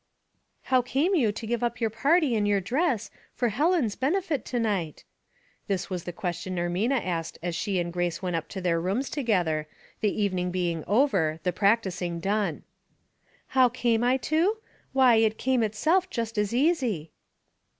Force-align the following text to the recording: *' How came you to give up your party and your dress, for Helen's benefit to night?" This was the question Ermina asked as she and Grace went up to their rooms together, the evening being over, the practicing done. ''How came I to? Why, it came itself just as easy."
*' 0.35 0.61
How 0.73 0.81
came 0.81 1.13
you 1.13 1.31
to 1.31 1.45
give 1.45 1.61
up 1.63 1.79
your 1.79 1.91
party 1.91 2.35
and 2.35 2.47
your 2.47 2.59
dress, 2.59 3.11
for 3.35 3.49
Helen's 3.49 3.95
benefit 3.95 4.43
to 4.45 4.59
night?" 4.59 5.03
This 5.67 5.91
was 5.91 6.05
the 6.05 6.11
question 6.11 6.55
Ermina 6.57 6.99
asked 7.05 7.37
as 7.43 7.53
she 7.55 7.79
and 7.79 7.93
Grace 7.93 8.19
went 8.19 8.35
up 8.35 8.47
to 8.49 8.61
their 8.61 8.81
rooms 8.81 9.11
together, 9.11 9.67
the 9.99 10.09
evening 10.19 10.49
being 10.49 10.83
over, 10.87 11.39
the 11.43 11.53
practicing 11.53 12.19
done. 12.19 12.63
''How 13.53 13.71
came 13.71 14.03
I 14.03 14.17
to? 14.33 14.57
Why, 14.91 15.17
it 15.17 15.37
came 15.37 15.61
itself 15.61 16.09
just 16.09 16.35
as 16.39 16.51
easy." 16.51 17.11